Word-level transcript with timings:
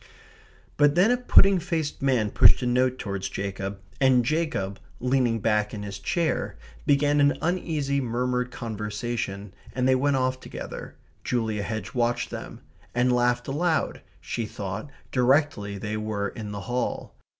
But 0.77 0.95
then 0.95 1.11
a 1.11 1.17
pudding 1.17 1.59
faced 1.59 2.01
man 2.01 2.31
pushed 2.31 2.63
a 2.63 2.65
note 2.65 2.97
towards 2.97 3.29
Jacob, 3.29 3.79
and 3.99 4.25
Jacob, 4.25 4.79
leaning 4.99 5.37
back 5.39 5.75
in 5.75 5.83
his 5.83 5.99
chair, 5.99 6.57
began 6.87 7.21
an 7.21 7.37
uneasy 7.39 8.01
murmured 8.01 8.49
conversation, 8.49 9.53
and 9.73 9.87
they 9.87 9.93
went 9.93 10.15
off 10.15 10.39
together 10.39 10.95
(Julia 11.23 11.61
Hedge 11.61 11.93
watched 11.93 12.31
them), 12.31 12.61
and 12.95 13.13
laughed 13.13 13.47
aloud 13.47 14.01
(she 14.19 14.47
thought) 14.47 14.89
directly 15.11 15.77
they 15.77 15.97
were 15.97 16.29
in 16.29 16.51
the 16.51 16.61
hall. 16.61 17.13